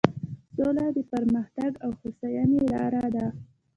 [0.55, 3.25] سوله د پرمختګ او هوساینې لاره ده.